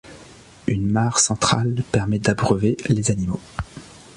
[0.65, 3.39] Une mare centrale permet d'abreuver les animaux.